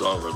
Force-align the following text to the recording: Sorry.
Sorry. 0.00 0.29